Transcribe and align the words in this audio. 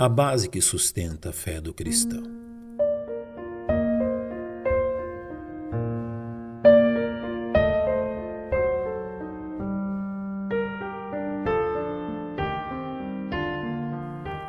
a 0.00 0.08
base 0.08 0.48
que 0.48 0.62
sustenta 0.62 1.28
a 1.28 1.32
fé 1.32 1.60
do 1.60 1.74
cristão. 1.74 2.22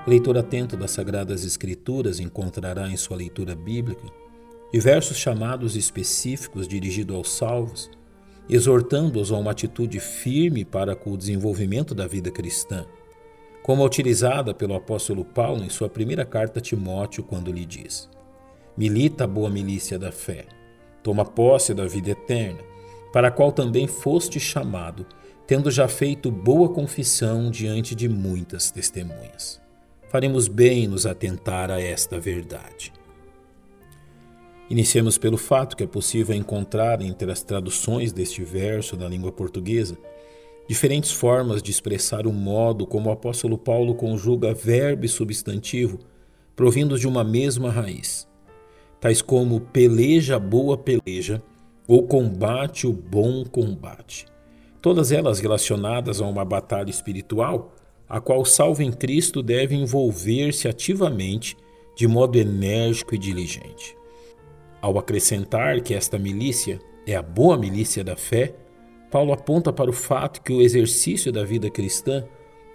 leitor 0.08 0.38
atento 0.38 0.78
das 0.78 0.92
Sagradas 0.92 1.44
Escrituras 1.44 2.22
encontrará 2.22 2.90
em 2.90 2.96
sua 2.96 3.18
leitura 3.18 3.54
bíblica 3.54 4.08
diversos 4.72 5.18
chamados 5.18 5.76
específicos 5.76 6.66
dirigidos 6.66 7.14
aos 7.14 7.30
salvos, 7.30 7.92
exortando-os 8.50 9.34
a 9.34 9.38
uma 9.38 9.52
atitude 9.52 10.00
firme 10.00 10.64
para 10.64 10.96
com 10.96 11.12
o 11.12 11.18
desenvolvimento 11.18 11.94
da 11.94 12.08
vida 12.08 12.32
cristã, 12.32 12.86
como 13.64 13.84
a 13.84 13.86
utilizada 13.86 14.54
pelo 14.54 14.76
apóstolo 14.76 15.24
Paulo 15.24 15.64
em 15.64 15.70
sua 15.70 15.90
primeira 15.90 16.26
carta 16.26 16.60
a 16.60 16.62
Timóteo, 16.62 17.24
quando 17.24 17.52
lhe 17.52 17.66
diz: 17.66 18.10
Milita 18.76 19.26
a 19.26 19.28
boa 19.28 19.50
milícia 19.50 20.00
da 20.00 20.12
fé, 20.12 20.46
toma 21.04 21.26
posse 21.26 21.74
da 21.74 21.86
vida 21.86 22.12
eterna, 22.12 22.60
para 23.14 23.28
a 23.28 23.32
qual 23.32 23.52
também 23.52 23.88
foste 23.88 24.40
chamado, 24.40 25.06
tendo 25.46 25.70
já 25.70 25.88
feito 25.88 26.32
boa 26.32 26.70
confissão 26.70 27.52
diante 27.52 27.94
de 27.94 28.08
muitas 28.08 28.72
testemunhas. 28.72 29.62
Faremos 30.10 30.48
bem 30.48 30.88
nos 30.88 31.06
atentar 31.06 31.70
a 31.70 31.80
esta 31.80 32.20
verdade. 32.20 32.92
Iniciemos 34.70 35.18
pelo 35.18 35.38
fato 35.38 35.76
que 35.76 35.84
é 35.84 35.88
possível 35.88 36.34
encontrar 36.34 37.02
entre 37.02 37.30
as 37.30 37.44
traduções 37.44 38.14
deste 38.14 38.42
verso 38.44 38.96
na 38.96 39.08
língua 39.08 39.32
portuguesa 39.32 39.98
diferentes 40.72 41.12
formas 41.12 41.62
de 41.62 41.70
expressar 41.70 42.26
o 42.26 42.32
modo 42.32 42.88
como 42.88 43.10
o 43.10 43.12
apóstolo 43.12 43.58
Paulo 43.58 43.94
conjuga 43.94 44.54
verbo 44.54 45.04
e 45.04 45.10
substantivo 45.10 46.00
provindos 46.56 47.02
de 47.02 47.10
uma 47.10 47.26
mesma 47.26 47.70
raiz, 47.70 48.26
tais 48.98 49.22
como 49.22 49.60
peleja 49.60 50.40
boa 50.40 50.78
peleja 50.78 51.44
ou 51.86 52.08
combate 52.08 52.88
o 52.88 52.94
bom 52.94 53.44
combate. 53.44 54.28
Todas 54.82 55.12
elas 55.12 55.42
relacionadas 55.42 56.22
a 56.22 56.26
uma 56.26 56.46
batalha 56.46 56.90
espiritual, 56.90 57.76
a 58.08 58.22
qual 58.22 58.46
salvo 58.46 58.82
em 58.82 58.94
Cristo 58.94 59.44
deve 59.44 59.76
envolver-se 59.76 60.70
ativamente, 60.70 61.58
de 61.98 62.08
modo 62.08 62.38
enérgico 62.38 63.14
e 63.14 63.18
diligente. 63.18 63.94
Ao 64.82 64.98
acrescentar 64.98 65.82
que 65.82 65.94
esta 65.94 66.18
milícia 66.18 66.80
é 67.06 67.14
a 67.14 67.22
boa 67.22 67.58
milícia 67.58 68.06
da 68.06 68.16
fé, 68.16 68.56
Paulo 69.12 69.34
aponta 69.34 69.74
para 69.74 69.90
o 69.90 69.94
fato 69.94 70.42
que 70.42 70.54
o 70.54 70.62
exercício 70.62 71.34
da 71.34 71.44
vida 71.44 71.70
cristã 71.70 72.24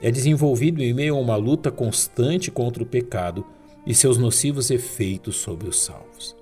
é 0.03 0.11
desenvolvido 0.11 0.83
em 0.83 0.93
meio 0.93 1.17
a 1.17 1.19
uma 1.19 1.35
luta 1.35 1.71
constante 1.71 2.51
contra 2.51 2.83
o 2.83 2.87
pecado 2.87 3.45
e 3.87 3.95
seus 3.95 4.19
nocivos 4.19 4.71
efeitos 4.71 5.37
sobre 5.37 5.67
os 5.67 5.81
salvos. 5.81 6.37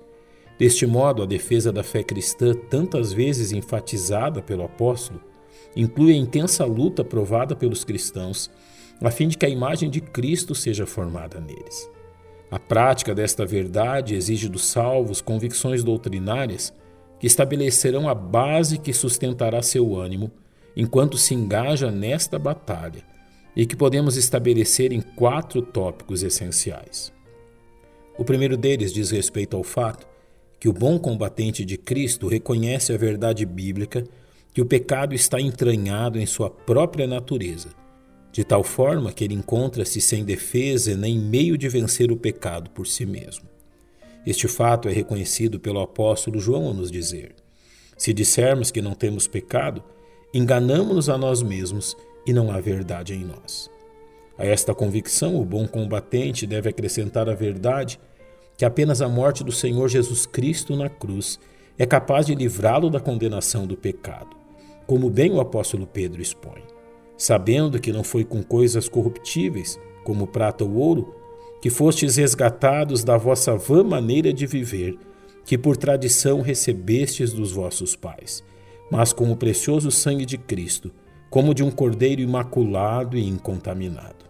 Deste 0.59 0.85
modo, 0.85 1.23
a 1.23 1.25
defesa 1.25 1.71
da 1.71 1.81
fé 1.81 2.03
cristã, 2.03 2.53
tantas 2.53 3.13
vezes 3.13 3.53
enfatizada 3.53 4.41
pelo 4.41 4.63
apóstolo, 4.63 5.21
inclui 5.75 6.11
a 6.11 6.17
intensa 6.17 6.65
luta 6.65 7.03
provada 7.03 7.55
pelos 7.55 7.85
cristãos 7.85 8.51
a 9.01 9.11
fim 9.11 9.27
de 9.27 9.37
que 9.37 9.45
a 9.45 9.49
imagem 9.49 9.89
de 9.89 10.01
Cristo 10.01 10.53
seja 10.53 10.85
formada 10.85 11.39
neles. 11.39 11.89
A 12.51 12.59
prática 12.59 13.13
desta 13.15 13.45
verdade 13.45 14.15
exige 14.15 14.47
dos 14.47 14.65
salvos 14.65 15.21
convicções 15.21 15.83
doutrinárias 15.83 16.73
que 17.19 17.27
estabelecerão 17.27 18.09
a 18.09 18.15
base 18.15 18.77
que 18.77 18.93
sustentará 18.93 19.61
seu 19.61 19.95
ânimo 19.95 20.31
enquanto 20.75 21.17
se 21.17 21.33
engaja 21.33 21.89
nesta 21.89 22.37
batalha 22.37 23.03
e 23.55 23.65
que 23.65 23.75
podemos 23.75 24.17
estabelecer 24.17 24.91
em 24.91 25.01
quatro 25.01 25.61
tópicos 25.61 26.23
essenciais. 26.23 27.13
O 28.17 28.25
primeiro 28.25 28.57
deles 28.57 28.91
diz 28.91 29.11
respeito 29.11 29.55
ao 29.55 29.63
fato 29.63 30.07
que 30.59 30.67
o 30.67 30.73
bom 30.73 30.99
combatente 30.99 31.63
de 31.63 31.77
Cristo 31.77 32.27
reconhece 32.27 32.93
a 32.93 32.97
verdade 32.97 33.45
bíblica 33.45 34.03
que 34.53 34.61
o 34.61 34.65
pecado 34.65 35.13
está 35.13 35.39
entranhado 35.39 36.19
em 36.19 36.25
sua 36.25 36.49
própria 36.49 37.07
natureza 37.07 37.69
de 38.35 38.43
tal 38.43 38.65
forma 38.65 39.13
que 39.13 39.23
ele 39.23 39.33
encontra-se 39.33 40.01
sem 40.01 40.25
defesa 40.25 40.93
nem 40.93 41.17
meio 41.17 41.57
de 41.57 41.69
vencer 41.69 42.11
o 42.11 42.17
pecado 42.17 42.69
por 42.69 42.85
si 42.85 43.05
mesmo. 43.05 43.54
Este 44.25 44.47
fato 44.47 44.89
é 44.89 44.91
reconhecido 44.91 45.59
pelo 45.59 45.79
apóstolo 45.79 46.39
João 46.39 46.69
a 46.69 46.73
nos 46.73 46.91
dizer: 46.91 47.35
Se 47.97 48.13
dissermos 48.13 48.71
que 48.71 48.81
não 48.81 48.93
temos 48.93 49.27
pecado, 49.27 49.83
enganamos-nos 50.33 51.09
a 51.09 51.17
nós 51.17 51.43
mesmos 51.43 51.95
e 52.25 52.33
não 52.33 52.51
há 52.51 52.59
verdade 52.59 53.13
em 53.13 53.23
nós. 53.23 53.69
A 54.37 54.45
esta 54.45 54.73
convicção, 54.73 55.39
o 55.39 55.45
bom 55.45 55.67
combatente 55.67 56.45
deve 56.45 56.69
acrescentar 56.69 57.29
a 57.29 57.33
verdade 57.33 57.99
que 58.57 58.65
apenas 58.65 59.01
a 59.01 59.07
morte 59.07 59.43
do 59.43 59.51
Senhor 59.51 59.87
Jesus 59.87 60.25
Cristo 60.25 60.75
na 60.75 60.89
cruz 60.89 61.39
é 61.77 61.85
capaz 61.85 62.25
de 62.25 62.35
livrá-lo 62.35 62.89
da 62.89 62.99
condenação 62.99 63.67
do 63.67 63.77
pecado, 63.77 64.35
como 64.87 65.09
bem 65.09 65.31
o 65.31 65.39
apóstolo 65.39 65.85
Pedro 65.85 66.21
expõe 66.21 66.63
sabendo 67.17 67.79
que 67.79 67.93
não 67.93 68.03
foi 68.03 68.23
com 68.23 68.43
coisas 68.43 68.89
corruptíveis, 68.89 69.79
como 70.03 70.27
prata 70.27 70.63
ou 70.63 70.73
ouro, 70.75 71.15
que 71.61 71.69
fostes 71.69 72.15
resgatados 72.15 73.03
da 73.03 73.17
vossa 73.17 73.55
vã 73.55 73.83
maneira 73.83 74.31
de 74.33 74.45
viver, 74.45 74.97
que 75.43 75.57
por 75.57 75.77
tradição 75.77 76.41
recebestes 76.41 77.31
dos 77.31 77.51
vossos 77.51 77.95
pais, 77.95 78.43
mas 78.91 79.13
com 79.13 79.31
o 79.31 79.35
precioso 79.35 79.91
sangue 79.91 80.25
de 80.25 80.37
Cristo, 80.37 80.91
como 81.29 81.53
de 81.53 81.63
um 81.63 81.71
cordeiro 81.71 82.21
imaculado 82.21 83.17
e 83.17 83.27
incontaminado. 83.27 84.25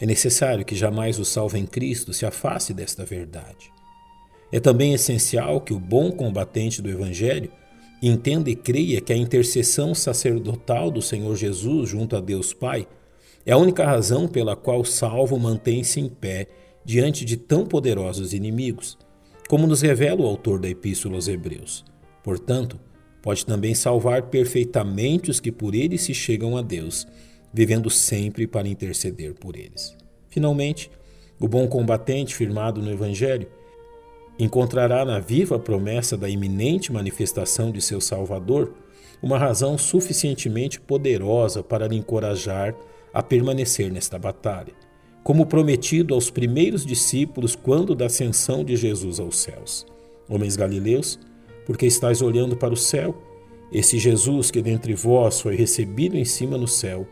É 0.00 0.06
necessário 0.06 0.64
que 0.64 0.74
jamais 0.74 1.18
o 1.18 1.24
salvo 1.24 1.56
em 1.56 1.66
Cristo 1.66 2.12
se 2.12 2.24
afaste 2.24 2.72
desta 2.72 3.04
verdade. 3.04 3.70
É 4.52 4.58
também 4.58 4.94
essencial 4.94 5.60
que 5.60 5.74
o 5.74 5.78
bom 5.78 6.10
combatente 6.10 6.80
do 6.80 6.88
Evangelho 6.88 7.50
Entenda 8.02 8.48
e 8.48 8.56
creia 8.56 8.98
que 8.98 9.12
a 9.12 9.16
intercessão 9.16 9.94
sacerdotal 9.94 10.90
do 10.90 11.02
Senhor 11.02 11.36
Jesus 11.36 11.90
junto 11.90 12.16
a 12.16 12.20
Deus 12.20 12.54
Pai 12.54 12.88
é 13.50 13.52
a 13.52 13.58
única 13.58 13.84
razão 13.84 14.28
pela 14.28 14.54
qual 14.54 14.84
salvo 14.84 15.36
mantém-se 15.36 15.98
em 15.98 16.08
pé 16.08 16.46
diante 16.84 17.24
de 17.24 17.36
tão 17.36 17.66
poderosos 17.66 18.32
inimigos, 18.32 18.96
como 19.48 19.66
nos 19.66 19.82
revela 19.82 20.20
o 20.20 20.26
autor 20.26 20.60
da 20.60 20.68
Epístola 20.68 21.16
aos 21.16 21.26
Hebreus. 21.26 21.84
Portanto, 22.22 22.78
pode 23.20 23.44
também 23.44 23.74
salvar 23.74 24.28
perfeitamente 24.28 25.32
os 25.32 25.40
que 25.40 25.50
por 25.50 25.74
ele 25.74 25.98
se 25.98 26.14
chegam 26.14 26.56
a 26.56 26.62
Deus, 26.62 27.08
vivendo 27.52 27.90
sempre 27.90 28.46
para 28.46 28.68
interceder 28.68 29.34
por 29.34 29.56
eles. 29.56 29.96
Finalmente, 30.28 30.88
o 31.40 31.48
bom 31.48 31.66
combatente 31.66 32.36
firmado 32.36 32.80
no 32.80 32.92
Evangelho 32.92 33.48
encontrará 34.38 35.04
na 35.04 35.18
viva 35.18 35.58
promessa 35.58 36.16
da 36.16 36.28
iminente 36.28 36.92
manifestação 36.92 37.72
de 37.72 37.80
seu 37.80 38.00
Salvador 38.00 38.74
uma 39.20 39.36
razão 39.36 39.76
suficientemente 39.76 40.80
poderosa 40.80 41.64
para 41.64 41.88
lhe 41.88 41.96
encorajar 41.96 42.76
a 43.12 43.22
permanecer 43.22 43.90
nesta 43.90 44.18
batalha, 44.18 44.72
como 45.22 45.46
prometido 45.46 46.14
aos 46.14 46.30
primeiros 46.30 46.84
discípulos 46.84 47.54
quando 47.54 47.94
da 47.94 48.06
ascensão 48.06 48.64
de 48.64 48.76
Jesus 48.76 49.20
aos 49.20 49.38
céus. 49.38 49.86
Homens 50.28 50.56
galileus, 50.56 51.18
porque 51.66 51.86
estáis 51.86 52.22
olhando 52.22 52.56
para 52.56 52.72
o 52.72 52.76
céu, 52.76 53.14
esse 53.72 53.98
Jesus 53.98 54.50
que 54.50 54.62
dentre 54.62 54.94
vós 54.94 55.40
foi 55.40 55.54
recebido 55.54 56.16
em 56.16 56.24
cima 56.24 56.56
no 56.56 56.66
céu, 56.66 57.06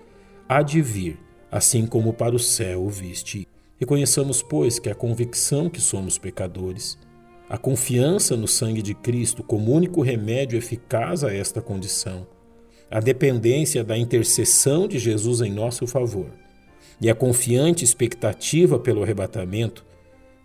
há 0.48 0.62
de 0.62 0.81
vir, 0.81 1.19
assim 1.50 1.86
como 1.86 2.12
para 2.12 2.34
o 2.34 2.38
céu 2.38 2.84
o 2.84 2.88
viste. 2.88 3.47
Reconheçamos, 3.78 4.42
pois, 4.42 4.78
que 4.78 4.91
a 4.91 4.94
convicção 4.94 5.69
que 5.70 5.80
somos 5.80 6.19
pecadores, 6.19 6.98
a 7.48 7.56
confiança 7.56 8.36
no 8.36 8.48
sangue 8.48 8.82
de 8.82 8.94
Cristo 8.94 9.42
como 9.42 9.72
único 9.72 10.03
remédio 10.03 10.59
eficaz 10.59 11.22
a 11.22 11.32
esta 11.32 11.62
condição, 11.62 12.26
a 12.91 13.00
dependência 13.00 13.84
da 13.84 13.97
intercessão 13.97 14.88
de 14.88 14.99
Jesus 14.99 15.41
em 15.41 15.53
nosso 15.53 15.87
favor 15.87 16.31
e 17.00 17.09
a 17.09 17.15
confiante 17.15 17.84
expectativa 17.84 18.78
pelo 18.78 19.03
arrebatamento 19.03 19.84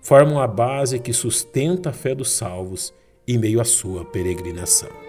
formam 0.01 0.39
a 0.39 0.47
base 0.47 1.00
que 1.00 1.13
sustenta 1.13 1.89
a 1.89 1.94
fé 1.94 2.13
dos 2.13 2.31
salvos 2.31 2.94
em 3.27 3.38
meio 3.38 3.62
à 3.62 3.63
sua 3.63 4.03
peregrinação. 4.03 5.02